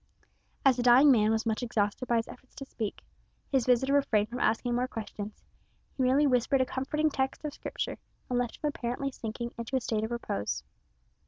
As 0.65 0.77
the 0.77 0.81
dying 0.81 1.11
man 1.11 1.29
was 1.29 1.45
much 1.45 1.61
exhausted 1.61 2.07
by 2.07 2.15
his 2.17 2.27
efforts 2.27 2.55
to 2.55 2.65
speak, 2.65 3.03
his 3.51 3.67
visitor 3.67 3.93
refrained 3.93 4.29
from 4.29 4.39
asking 4.39 4.73
more 4.73 4.87
questions. 4.87 5.43
He 5.95 6.01
merely 6.01 6.25
whispered 6.25 6.59
a 6.59 6.65
comforting 6.65 7.11
text 7.11 7.45
of 7.45 7.53
Scripture 7.53 7.99
and 8.27 8.39
left 8.39 8.55
him 8.55 8.67
apparently 8.67 9.11
sinking 9.11 9.53
into 9.59 9.75
a 9.75 9.79
state 9.79 10.03
of 10.03 10.09
repose. 10.09 10.63